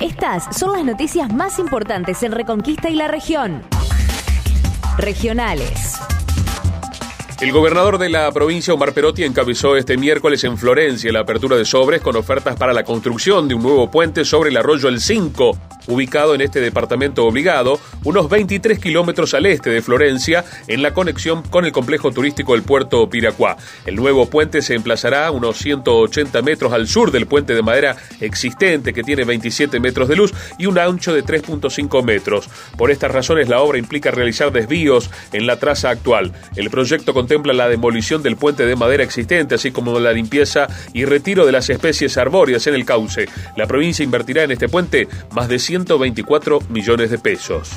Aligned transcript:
Estas 0.00 0.56
son 0.56 0.72
las 0.72 0.84
noticias 0.84 1.32
más 1.32 1.58
importantes 1.58 2.22
en 2.22 2.30
Reconquista 2.30 2.88
y 2.88 2.94
la 2.94 3.08
región. 3.08 3.62
Regionales. 4.96 5.98
El 7.40 7.52
gobernador 7.52 7.98
de 7.98 8.08
la 8.08 8.32
provincia, 8.32 8.74
Omar 8.74 8.92
Perotti, 8.92 9.22
encabezó 9.22 9.76
este 9.76 9.96
miércoles 9.96 10.42
en 10.42 10.58
Florencia 10.58 11.12
la 11.12 11.20
apertura 11.20 11.56
de 11.56 11.64
sobres 11.64 12.00
con 12.00 12.16
ofertas 12.16 12.56
para 12.56 12.72
la 12.72 12.82
construcción 12.82 13.46
de 13.46 13.54
un 13.54 13.62
nuevo 13.62 13.88
puente 13.92 14.24
sobre 14.24 14.50
el 14.50 14.56
arroyo 14.56 14.88
El 14.88 15.00
Cinco, 15.00 15.56
ubicado 15.86 16.34
en 16.34 16.40
este 16.40 16.60
departamento 16.60 17.24
obligado, 17.24 17.78
unos 18.02 18.28
23 18.28 18.80
kilómetros 18.80 19.34
al 19.34 19.46
este 19.46 19.70
de 19.70 19.82
Florencia, 19.82 20.44
en 20.66 20.82
la 20.82 20.92
conexión 20.92 21.42
con 21.44 21.64
el 21.64 21.70
complejo 21.70 22.10
turístico 22.10 22.54
del 22.54 22.64
puerto 22.64 23.08
Piracuá. 23.08 23.56
El 23.86 23.94
nuevo 23.94 24.26
puente 24.26 24.60
se 24.60 24.74
emplazará 24.74 25.30
unos 25.30 25.58
180 25.58 26.42
metros 26.42 26.72
al 26.72 26.88
sur 26.88 27.12
del 27.12 27.26
puente 27.26 27.54
de 27.54 27.62
madera 27.62 27.96
existente, 28.20 28.92
que 28.92 29.04
tiene 29.04 29.22
27 29.22 29.78
metros 29.78 30.08
de 30.08 30.16
luz 30.16 30.34
y 30.58 30.66
un 30.66 30.76
ancho 30.76 31.14
de 31.14 31.24
3.5 31.24 32.02
metros. 32.02 32.50
Por 32.76 32.90
estas 32.90 33.12
razones, 33.12 33.48
la 33.48 33.60
obra 33.60 33.78
implica 33.78 34.10
realizar 34.10 34.50
desvíos 34.50 35.08
en 35.32 35.46
la 35.46 35.60
traza 35.60 35.90
actual. 35.90 36.32
El 36.56 36.68
proyecto 36.70 37.14
contempla 37.28 37.52
la 37.52 37.68
demolición 37.68 38.22
del 38.22 38.36
puente 38.36 38.64
de 38.64 38.76
madera 38.76 39.04
existente, 39.04 39.54
así 39.54 39.70
como 39.70 39.98
la 40.00 40.12
limpieza 40.12 40.66
y 40.92 41.04
retiro 41.04 41.44
de 41.44 41.52
las 41.52 41.68
especies 41.68 42.16
arbóreas 42.16 42.66
en 42.66 42.74
el 42.74 42.84
cauce. 42.84 43.28
La 43.56 43.66
provincia 43.66 44.02
invertirá 44.02 44.44
en 44.44 44.52
este 44.52 44.68
puente 44.68 45.08
más 45.32 45.48
de 45.48 45.58
100 45.58 45.78
124 45.78 46.60
millones 46.70 47.10
de 47.10 47.18
pesos. 47.18 47.70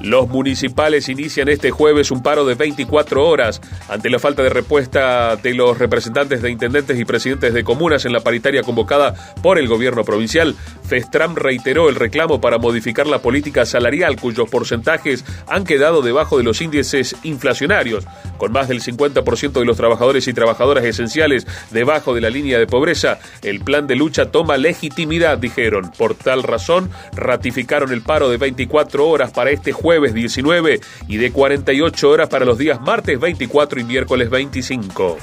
Los 0.00 0.28
municipales 0.28 1.10
inician 1.10 1.50
este 1.50 1.70
jueves 1.70 2.10
un 2.10 2.22
paro 2.22 2.46
de 2.46 2.54
24 2.54 3.26
horas 3.26 3.60
ante 3.88 4.08
la 4.08 4.18
falta 4.18 4.42
de 4.42 4.48
respuesta 4.48 5.36
de 5.36 5.52
los 5.52 5.78
representantes 5.78 6.40
de 6.40 6.50
intendentes 6.50 6.98
y 6.98 7.04
presidentes 7.04 7.52
de 7.52 7.64
comunas 7.64 8.06
en 8.06 8.14
la 8.14 8.20
paritaria 8.20 8.62
convocada 8.62 9.14
por 9.42 9.58
el 9.58 9.68
gobierno 9.68 10.02
provincial. 10.04 10.56
Festram 10.84 11.34
reiteró 11.34 11.90
el 11.90 11.96
reclamo 11.96 12.40
para 12.40 12.56
modificar 12.56 13.06
la 13.06 13.20
política 13.20 13.66
salarial 13.66 14.16
cuyos 14.16 14.48
porcentajes 14.48 15.22
han 15.46 15.64
quedado 15.64 16.00
debajo 16.00 16.38
de 16.38 16.44
los 16.44 16.62
índices 16.62 17.14
inflacionarios, 17.22 18.06
con 18.38 18.52
más 18.52 18.68
del 18.68 18.80
50% 18.80 19.52
de 19.52 19.66
los 19.66 19.76
trabajadores 19.76 20.26
y 20.28 20.32
trabajadoras 20.32 20.84
esenciales 20.84 21.46
debajo 21.70 22.14
de 22.14 22.22
la 22.22 22.30
línea 22.30 22.58
de 22.58 22.66
pobreza. 22.66 23.18
El 23.42 23.60
plan 23.60 23.86
de 23.86 23.96
lucha 23.96 24.30
toma 24.30 24.56
legitimidad, 24.56 25.36
dijeron. 25.36 25.92
Por 25.98 26.14
tal 26.14 26.42
razón, 26.42 26.90
ratificaron 27.12 27.92
el 27.92 28.00
paro 28.00 28.30
de 28.30 28.38
24 28.38 29.06
horas 29.06 29.30
para 29.30 29.50
este 29.50 29.72
jueves 29.72 29.89
jueves 29.90 30.14
19 30.14 30.80
y 31.08 31.16
de 31.16 31.32
48 31.32 32.08
horas 32.08 32.28
para 32.28 32.44
los 32.44 32.58
días 32.58 32.80
martes 32.80 33.18
24 33.18 33.80
y 33.80 33.82
miércoles 33.82 34.30
25. 34.30 35.18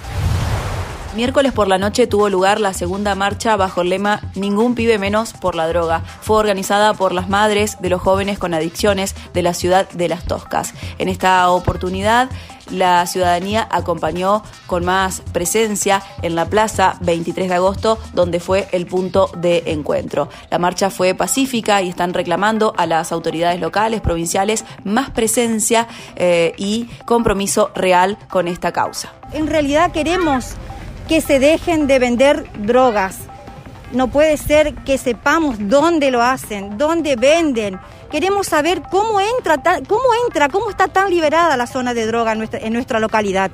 Miércoles 1.16 1.54
por 1.54 1.70
la 1.70 1.78
noche 1.78 2.06
tuvo 2.06 2.28
lugar 2.28 2.60
la 2.60 2.74
segunda 2.74 3.16
marcha 3.16 3.56
bajo 3.56 3.80
el 3.80 3.90
lema 3.92 4.20
Ningún 4.36 4.76
pibe 4.76 5.00
menos 5.00 5.32
por 5.32 5.56
la 5.56 5.70
droga. 5.70 6.02
Fue 6.20 6.36
organizada 6.36 6.94
por 6.96 7.14
las 7.14 7.30
madres 7.30 7.78
de 7.80 7.90
los 7.90 8.02
jóvenes 8.02 8.40
con 8.40 8.54
adicciones 8.54 9.16
de 9.34 9.42
la 9.42 9.54
ciudad 9.54 9.90
de 9.92 10.10
Las 10.10 10.26
Toscas. 10.26 10.74
En 10.98 11.08
esta 11.08 11.50
oportunidad, 11.50 12.30
la 12.72 13.06
ciudadanía 13.06 13.68
acompañó 13.72 14.44
con 14.66 14.86
más 14.86 15.22
presencia 15.32 16.02
en 16.22 16.36
la 16.36 16.46
plaza 16.46 16.98
23 17.02 17.50
de 17.50 17.56
agosto, 17.56 17.98
donde 18.14 18.40
fue 18.40 18.68
el 18.72 18.86
punto 18.86 19.30
de 19.38 19.64
encuentro. 19.68 20.30
La 20.50 20.60
marcha 20.60 20.90
fue 20.90 21.14
pacífica 21.16 21.82
y 21.82 21.90
están 21.90 22.14
reclamando 22.14 22.74
a 22.78 22.86
las 22.86 23.12
autoridades 23.12 23.60
locales, 23.60 24.02
provinciales, 24.02 24.66
más 24.84 25.10
presencia 25.12 25.88
eh, 26.16 26.54
y 26.58 26.86
compromiso 27.06 27.72
real 27.76 28.18
con 28.30 28.48
esta 28.48 28.72
causa. 28.72 29.12
En 29.34 29.48
realidad 29.48 29.92
queremos 29.92 30.56
que 31.08 31.22
se 31.22 31.40
dejen 31.40 31.88
de 31.88 32.00
vender 32.00 32.46
drogas. 32.60 33.20
No 33.94 34.10
puede 34.10 34.36
ser 34.36 34.76
que 34.76 34.98
sepamos 34.98 35.56
dónde 35.60 36.12
lo 36.12 36.22
hacen, 36.22 36.78
dónde 36.78 37.16
venden. 37.16 37.80
Queremos 38.12 38.48
saber 38.48 38.84
cómo 38.90 39.20
entra, 39.20 39.62
cómo 39.88 40.04
entra, 40.26 40.48
cómo 40.50 40.70
está 40.70 40.88
tan 40.88 41.10
liberada 41.10 41.58
la 41.58 41.68
zona 41.68 41.94
de 41.94 42.06
droga 42.06 42.32
en 42.32 42.38
nuestra, 42.38 42.60
en 42.60 42.74
nuestra 42.74 43.00
localidad, 43.00 43.52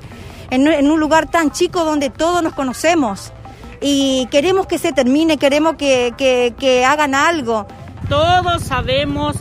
en, 0.50 0.90
un 0.90 1.00
lugar 1.00 1.28
tan 1.28 1.50
chico 1.50 1.84
donde 1.84 2.10
todos 2.10 2.42
nos 2.42 2.54
conocemos. 2.54 3.32
Y 3.80 4.28
queremos 4.30 4.66
que 4.66 4.78
se 4.78 4.92
termine, 4.92 5.38
queremos 5.38 5.74
que, 5.76 6.84
hagan 6.86 7.14
algo. 7.14 7.66
Todos 8.08 8.62
sabemos 8.62 9.36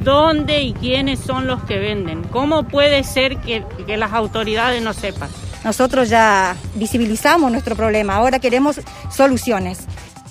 dónde 0.00 0.62
y 0.62 0.72
quiénes 0.72 1.20
son 1.20 1.46
los 1.46 1.62
que 1.64 1.78
venden. 1.78 2.22
¿Cómo 2.24 2.64
puede 2.64 3.04
ser 3.04 3.36
que, 3.38 3.64
que 3.86 3.96
las 3.96 4.12
autoridades 4.12 4.82
no 4.82 4.94
sepan? 4.94 5.28
Nosotros 5.62 6.08
ya 6.08 6.56
visibilizamos 6.74 7.52
nuestro 7.52 7.76
problema, 7.76 8.16
ahora 8.16 8.38
queremos 8.38 8.80
soluciones. 9.10 9.80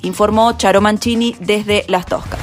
Informó 0.02 0.54
Charo 0.54 0.82
Mancini 0.82 1.36
desde 1.40 1.86
Las 1.88 2.06
Toscas 2.06 2.43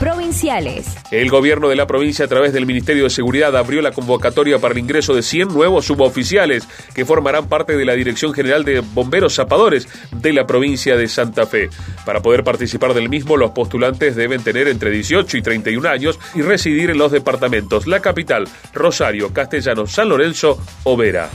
provinciales. 0.00 0.96
El 1.10 1.30
gobierno 1.30 1.68
de 1.68 1.76
la 1.76 1.86
provincia 1.86 2.24
a 2.24 2.28
través 2.28 2.54
del 2.54 2.64
Ministerio 2.64 3.04
de 3.04 3.10
Seguridad 3.10 3.54
abrió 3.54 3.82
la 3.82 3.92
convocatoria 3.92 4.58
para 4.58 4.72
el 4.72 4.80
ingreso 4.80 5.14
de 5.14 5.22
100 5.22 5.48
nuevos 5.48 5.84
suboficiales 5.84 6.66
que 6.94 7.04
formarán 7.04 7.48
parte 7.48 7.76
de 7.76 7.84
la 7.84 7.92
Dirección 7.92 8.32
General 8.32 8.64
de 8.64 8.80
Bomberos 8.80 9.34
Zapadores 9.34 9.86
de 10.10 10.32
la 10.32 10.46
provincia 10.46 10.96
de 10.96 11.06
Santa 11.06 11.46
Fe. 11.46 11.68
Para 12.06 12.22
poder 12.22 12.42
participar 12.42 12.94
del 12.94 13.10
mismo, 13.10 13.36
los 13.36 13.50
postulantes 13.50 14.16
deben 14.16 14.42
tener 14.42 14.68
entre 14.68 14.90
18 14.90 15.36
y 15.36 15.42
31 15.42 15.88
años 15.88 16.18
y 16.34 16.40
residir 16.40 16.90
en 16.90 16.98
los 16.98 17.12
departamentos 17.12 17.86
La 17.86 18.00
Capital, 18.00 18.48
Rosario, 18.72 19.34
Castellano, 19.34 19.86
San 19.86 20.08
Lorenzo 20.08 20.58
o 20.84 20.96
Vera. 20.96 21.28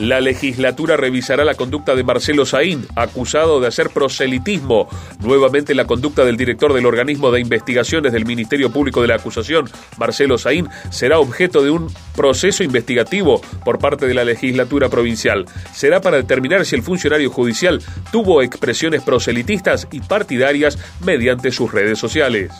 La 0.00 0.22
legislatura 0.22 0.96
revisará 0.96 1.44
la 1.44 1.56
conducta 1.56 1.94
de 1.94 2.02
Marcelo 2.02 2.46
Saín, 2.46 2.86
acusado 2.96 3.60
de 3.60 3.66
hacer 3.66 3.90
proselitismo. 3.90 4.88
Nuevamente 5.20 5.74
la 5.74 5.84
conducta 5.84 6.24
del 6.24 6.38
director 6.38 6.72
del 6.72 6.86
organismo 6.86 7.30
de 7.30 7.40
investigaciones 7.40 8.10
del 8.10 8.24
Ministerio 8.24 8.72
Público 8.72 9.02
de 9.02 9.08
la 9.08 9.16
Acusación, 9.16 9.68
Marcelo 9.98 10.38
Saín, 10.38 10.70
será 10.88 11.18
objeto 11.18 11.62
de 11.62 11.68
un 11.68 11.92
proceso 12.16 12.64
investigativo 12.64 13.42
por 13.62 13.78
parte 13.78 14.06
de 14.06 14.14
la 14.14 14.24
legislatura 14.24 14.88
provincial. 14.88 15.44
Será 15.74 16.00
para 16.00 16.16
determinar 16.16 16.64
si 16.64 16.76
el 16.76 16.82
funcionario 16.82 17.30
judicial 17.30 17.82
tuvo 18.10 18.40
expresiones 18.40 19.02
proselitistas 19.02 19.86
y 19.92 20.00
partidarias 20.00 20.78
mediante 21.04 21.52
sus 21.52 21.70
redes 21.70 21.98
sociales. 21.98 22.50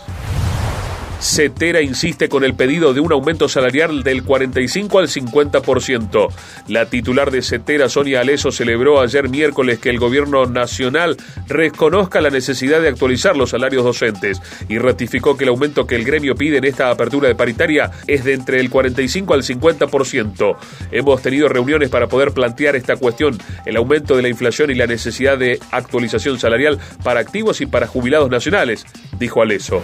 Cetera 1.20 1.82
insiste 1.82 2.30
con 2.30 2.44
el 2.44 2.54
pedido 2.54 2.94
de 2.94 3.00
un 3.00 3.12
aumento 3.12 3.46
salarial 3.46 4.02
del 4.02 4.24
45 4.24 4.98
al 4.98 5.08
50%. 5.08 6.28
La 6.68 6.86
titular 6.86 7.30
de 7.30 7.42
Cetera, 7.42 7.90
Sonia 7.90 8.20
Aleso, 8.20 8.50
celebró 8.50 9.02
ayer 9.02 9.28
miércoles 9.28 9.78
que 9.78 9.90
el 9.90 9.98
gobierno 9.98 10.46
nacional 10.46 11.18
reconozca 11.46 12.22
la 12.22 12.30
necesidad 12.30 12.80
de 12.80 12.88
actualizar 12.88 13.36
los 13.36 13.50
salarios 13.50 13.84
docentes 13.84 14.40
y 14.70 14.78
ratificó 14.78 15.36
que 15.36 15.44
el 15.44 15.50
aumento 15.50 15.86
que 15.86 15.96
el 15.96 16.04
gremio 16.04 16.34
pide 16.34 16.56
en 16.56 16.64
esta 16.64 16.90
apertura 16.90 17.28
de 17.28 17.34
paritaria 17.34 17.90
es 18.06 18.24
de 18.24 18.32
entre 18.32 18.58
el 18.58 18.70
45 18.70 19.34
al 19.34 19.42
50%. 19.42 20.56
Hemos 20.90 21.20
tenido 21.20 21.50
reuniones 21.50 21.90
para 21.90 22.08
poder 22.08 22.32
plantear 22.32 22.76
esta 22.76 22.96
cuestión, 22.96 23.36
el 23.66 23.76
aumento 23.76 24.16
de 24.16 24.22
la 24.22 24.28
inflación 24.28 24.70
y 24.70 24.74
la 24.74 24.86
necesidad 24.86 25.36
de 25.36 25.60
actualización 25.70 26.38
salarial 26.38 26.78
para 27.04 27.20
activos 27.20 27.60
y 27.60 27.66
para 27.66 27.86
jubilados 27.86 28.30
nacionales, 28.30 28.86
dijo 29.18 29.42
Aleso 29.42 29.82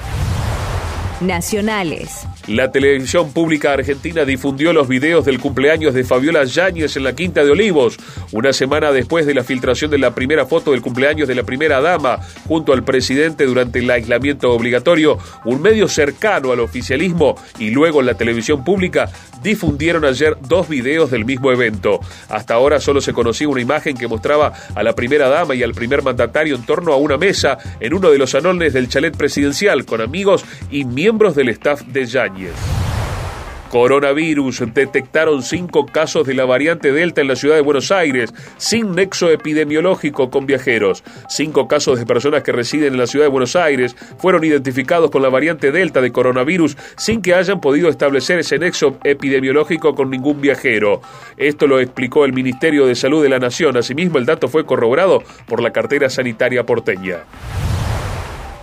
nacionales. 1.20 2.26
La 2.48 2.70
televisión 2.70 3.32
pública 3.32 3.72
argentina 3.72 4.24
difundió 4.24 4.72
los 4.72 4.86
videos 4.86 5.24
del 5.24 5.40
cumpleaños 5.40 5.94
de 5.94 6.04
Fabiola 6.04 6.44
Yáñez 6.44 6.96
en 6.96 7.02
la 7.02 7.12
Quinta 7.12 7.42
de 7.42 7.50
Olivos, 7.50 7.96
una 8.30 8.52
semana 8.52 8.92
después 8.92 9.26
de 9.26 9.34
la 9.34 9.42
filtración 9.42 9.90
de 9.90 9.98
la 9.98 10.14
primera 10.14 10.46
foto 10.46 10.70
del 10.70 10.80
cumpleaños 10.80 11.26
de 11.26 11.34
la 11.34 11.42
primera 11.42 11.80
dama 11.80 12.20
junto 12.46 12.72
al 12.72 12.84
presidente 12.84 13.46
durante 13.46 13.80
el 13.80 13.90
aislamiento 13.90 14.52
obligatorio. 14.52 15.18
Un 15.44 15.60
medio 15.60 15.88
cercano 15.88 16.52
al 16.52 16.60
oficialismo 16.60 17.34
y 17.58 17.70
luego 17.70 18.00
la 18.00 18.14
televisión 18.14 18.62
pública 18.62 19.10
difundieron 19.42 20.04
ayer 20.04 20.36
dos 20.46 20.68
videos 20.68 21.10
del 21.10 21.24
mismo 21.24 21.50
evento. 21.50 21.98
Hasta 22.28 22.54
ahora 22.54 22.78
solo 22.78 23.00
se 23.00 23.12
conocía 23.12 23.48
una 23.48 23.60
imagen 23.60 23.96
que 23.96 24.06
mostraba 24.06 24.52
a 24.72 24.82
la 24.84 24.94
primera 24.94 25.28
dama 25.28 25.56
y 25.56 25.64
al 25.64 25.74
primer 25.74 26.02
mandatario 26.02 26.54
en 26.54 26.64
torno 26.64 26.92
a 26.92 26.96
una 26.96 27.16
mesa 27.16 27.58
en 27.80 27.92
uno 27.92 28.10
de 28.10 28.18
los 28.18 28.30
salones 28.30 28.72
del 28.72 28.88
chalet 28.88 29.16
presidencial 29.16 29.84
con 29.84 30.00
amigos 30.00 30.44
y 30.70 30.84
miembros 30.84 31.34
del 31.34 31.48
staff 31.48 31.82
de 31.82 32.06
Yáñez. 32.06 32.35
Coronavirus. 33.70 34.62
Detectaron 34.72 35.42
cinco 35.42 35.86
casos 35.86 36.26
de 36.26 36.34
la 36.34 36.44
variante 36.44 36.92
Delta 36.92 37.20
en 37.20 37.28
la 37.28 37.36
ciudad 37.36 37.56
de 37.56 37.62
Buenos 37.62 37.90
Aires, 37.90 38.32
sin 38.56 38.94
nexo 38.94 39.30
epidemiológico 39.30 40.30
con 40.30 40.46
viajeros. 40.46 41.02
Cinco 41.28 41.66
casos 41.68 41.98
de 41.98 42.06
personas 42.06 42.42
que 42.42 42.52
residen 42.52 42.92
en 42.92 42.98
la 42.98 43.06
ciudad 43.06 43.26
de 43.26 43.30
Buenos 43.30 43.56
Aires 43.56 43.96
fueron 44.18 44.44
identificados 44.44 45.10
con 45.10 45.22
la 45.22 45.28
variante 45.28 45.72
Delta 45.72 46.00
de 46.00 46.12
coronavirus 46.12 46.76
sin 46.96 47.22
que 47.22 47.34
hayan 47.34 47.60
podido 47.60 47.88
establecer 47.88 48.38
ese 48.38 48.58
nexo 48.58 48.98
epidemiológico 49.04 49.94
con 49.94 50.10
ningún 50.10 50.40
viajero. 50.40 51.00
Esto 51.36 51.66
lo 51.66 51.80
explicó 51.80 52.24
el 52.24 52.32
Ministerio 52.32 52.86
de 52.86 52.94
Salud 52.94 53.22
de 53.22 53.28
la 53.28 53.38
Nación. 53.38 53.76
Asimismo, 53.76 54.18
el 54.18 54.26
dato 54.26 54.48
fue 54.48 54.64
corroborado 54.64 55.22
por 55.46 55.60
la 55.60 55.72
cartera 55.72 56.08
sanitaria 56.08 56.64
porteña. 56.64 57.24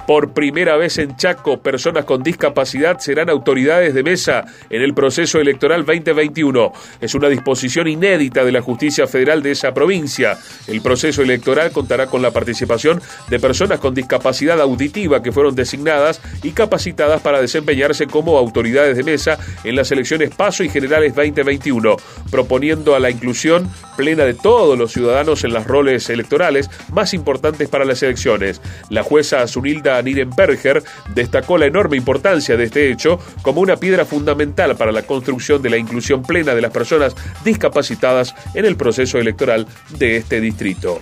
Por 0.08 0.34
primera 0.34 0.76
vez 0.76 0.98
en 0.98 1.16
Chaco, 1.16 1.62
personas 1.62 2.04
con 2.04 2.24
discapacidad 2.24 3.00
serán 3.00 3.30
autoridades 3.30 3.94
de 3.94 4.04
mesa 4.04 4.44
en 4.70 4.82
el 4.82 4.94
proceso 4.94 5.40
electoral 5.40 5.86
2021. 5.86 6.74
Es 7.00 7.16
una 7.16 7.30
disposición 7.30 7.88
inédita 7.88 8.44
de 8.44 8.52
la 8.52 8.62
justicia 8.62 9.08
federal 9.08 9.42
de 9.42 9.52
esa 9.52 9.74
provincia. 9.74 10.38
El 10.68 10.82
proceso 10.82 11.22
electoral 11.22 11.72
contará 11.72 12.08
con 12.08 12.22
la 12.22 12.32
participación 12.32 13.02
de 13.30 13.40
personas 13.40 13.80
con 13.80 13.94
discapacidad 13.94 14.60
auditiva 14.60 15.24
que 15.24 15.32
fueron 15.32 15.56
designadas 15.56 16.20
y 16.44 16.52
capacitadas 16.52 17.22
para 17.22 17.40
desempeñarse 17.40 18.06
como 18.08 18.38
autoridades 18.38 18.98
de 18.98 19.04
mesa 19.04 19.38
en 19.64 19.78
las 19.78 19.90
elecciones 19.94 20.36
PASO 20.36 20.66
y 20.66 20.70
Generales 20.70 21.16
2021, 21.16 21.96
proponiendo 22.30 22.94
a 22.94 23.00
la 23.00 23.10
inclusión 23.10 23.72
plena 23.96 24.26
de 24.26 24.34
todos 24.34 24.78
los 24.78 24.92
ciudadanos 24.92 25.46
en 25.46 25.54
los 25.54 25.66
roles 25.66 26.10
electorales 26.10 26.70
más 26.92 27.14
importantes 27.14 27.70
para 27.70 27.86
las 27.86 28.04
elecciones. 28.04 28.62
La 28.90 29.04
jueza 29.04 29.48
Zunilda 29.48 29.93
Nirenberger 30.02 30.84
destacó 31.14 31.58
la 31.58 31.66
enorme 31.66 31.98
importancia 31.98 32.58
de 32.58 32.66
este 32.66 32.92
hecho 32.92 33.20
como 33.42 33.62
una 33.62 33.78
piedra 33.78 34.06
fundamental 34.06 34.76
para 34.76 34.92
la 34.92 35.04
construcción 35.04 35.62
de 35.62 35.70
la 35.70 35.78
inclusión 35.78 36.24
plena 36.24 36.56
de 36.56 36.62
las 36.62 36.72
personas 36.72 37.16
discapacitadas 37.44 38.36
en 38.54 38.66
el 38.66 38.76
proceso 38.76 39.20
electoral 39.20 39.68
de 39.98 40.18
este 40.18 40.40
distrito. 40.42 41.02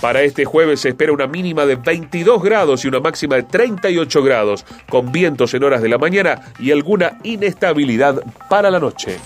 Para 0.00 0.22
este 0.22 0.44
jueves 0.44 0.80
se 0.80 0.90
espera 0.90 1.12
una 1.12 1.26
mínima 1.26 1.64
de 1.64 1.76
22 1.76 2.42
grados 2.42 2.84
y 2.84 2.88
una 2.88 3.00
máxima 3.00 3.36
de 3.36 3.44
38 3.44 4.22
grados, 4.22 4.64
con 4.88 5.10
vientos 5.10 5.54
en 5.54 5.64
horas 5.64 5.82
de 5.82 5.88
la 5.88 5.98
mañana 5.98 6.40
y 6.58 6.70
alguna 6.70 7.18
inestabilidad 7.22 8.22
para 8.48 8.70
la 8.70 8.78
noche. 8.78 9.18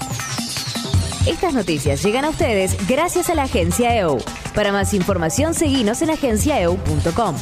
Estas 1.26 1.52
noticias 1.52 2.02
llegan 2.02 2.24
a 2.24 2.30
ustedes 2.30 2.76
gracias 2.88 3.28
a 3.28 3.34
la 3.34 3.42
agencia 3.42 3.96
EU. 3.98 4.18
Para 4.54 4.72
más 4.72 4.94
información, 4.94 5.54
seguimos 5.54 6.00
en 6.02 6.10
agenciaeu.com. 6.10 7.36